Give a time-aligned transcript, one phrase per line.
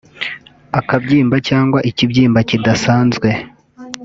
[0.79, 3.29] akabyimba cyangwa ikibyimba kidasanzwe